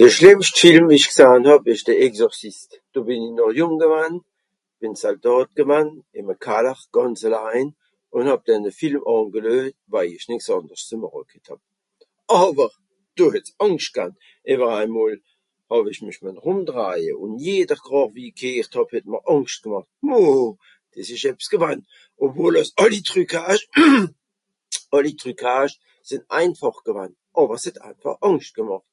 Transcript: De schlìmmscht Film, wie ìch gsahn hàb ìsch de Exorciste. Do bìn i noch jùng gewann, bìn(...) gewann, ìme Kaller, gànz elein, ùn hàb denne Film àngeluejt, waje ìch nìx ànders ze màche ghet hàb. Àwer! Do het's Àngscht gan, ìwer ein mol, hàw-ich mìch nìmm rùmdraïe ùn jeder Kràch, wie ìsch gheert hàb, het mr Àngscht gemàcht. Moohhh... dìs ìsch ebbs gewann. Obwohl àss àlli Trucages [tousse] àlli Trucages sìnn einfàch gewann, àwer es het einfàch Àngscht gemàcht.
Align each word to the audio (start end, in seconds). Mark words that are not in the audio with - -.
De 0.00 0.06
schlìmmscht 0.14 0.56
Film, 0.62 0.84
wie 0.88 0.98
ìch 1.00 1.10
gsahn 1.12 1.42
hàb 1.48 1.64
ìsch 1.72 1.86
de 1.88 1.94
Exorciste. 2.06 2.76
Do 2.92 2.98
bìn 3.06 3.22
i 3.28 3.30
noch 3.38 3.54
jùng 3.58 3.74
gewann, 3.82 4.14
bìn(...) 4.80 4.94
gewann, 5.58 5.88
ìme 6.18 6.34
Kaller, 6.44 6.78
gànz 6.94 7.20
elein, 7.28 7.68
ùn 8.16 8.26
hàb 8.30 8.42
denne 8.46 8.70
Film 8.78 9.02
àngeluejt, 9.14 9.76
waje 9.92 10.10
ìch 10.16 10.26
nìx 10.30 10.44
ànders 10.56 10.82
ze 10.88 10.96
màche 11.00 11.22
ghet 11.30 11.46
hàb. 11.50 11.60
Àwer! 12.42 12.72
Do 13.16 13.26
het's 13.34 13.52
Àngscht 13.64 13.94
gan, 13.96 14.12
ìwer 14.52 14.70
ein 14.78 14.90
mol, 14.96 15.16
hàw-ich 15.70 16.00
mìch 16.06 16.20
nìmm 16.24 16.38
rùmdraïe 16.44 17.10
ùn 17.22 17.32
jeder 17.44 17.80
Kràch, 17.86 18.10
wie 18.14 18.26
ìsch 18.30 18.38
gheert 18.40 18.72
hàb, 18.76 18.88
het 18.94 19.06
mr 19.12 19.20
Àngscht 19.34 19.60
gemàcht. 19.64 19.90
Moohhh... 20.08 20.52
dìs 20.92 21.08
ìsch 21.14 21.28
ebbs 21.30 21.46
gewann. 21.52 21.80
Obwohl 22.24 22.58
àss 22.62 22.70
àlli 22.82 22.98
Trucages 23.08 23.62
[tousse] 23.76 24.94
àlli 24.96 25.12
Trucages 25.20 25.74
sìnn 26.08 26.26
einfàch 26.40 26.78
gewann, 26.88 27.12
àwer 27.38 27.56
es 27.58 27.64
het 27.68 27.78
einfàch 27.88 28.20
Àngscht 28.28 28.56
gemàcht. 28.60 28.92